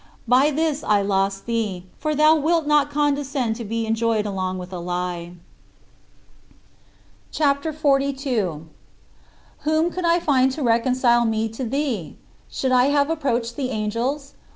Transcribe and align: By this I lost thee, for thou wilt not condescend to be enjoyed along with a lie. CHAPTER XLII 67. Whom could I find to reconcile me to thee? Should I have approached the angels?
By 0.27 0.49
this 0.49 0.83
I 0.83 1.03
lost 1.03 1.45
thee, 1.45 1.85
for 1.99 2.15
thou 2.15 2.35
wilt 2.35 2.65
not 2.65 2.89
condescend 2.89 3.55
to 3.57 3.63
be 3.63 3.85
enjoyed 3.85 4.25
along 4.25 4.57
with 4.57 4.73
a 4.73 4.79
lie. 4.79 5.33
CHAPTER 7.31 7.71
XLII 7.71 8.07
67. 8.17 8.69
Whom 9.59 9.91
could 9.91 10.05
I 10.05 10.19
find 10.19 10.51
to 10.53 10.63
reconcile 10.63 11.25
me 11.27 11.47
to 11.49 11.63
thee? 11.65 12.15
Should 12.49 12.71
I 12.71 12.85
have 12.87 13.11
approached 13.11 13.55
the 13.55 13.69
angels? 13.69 14.33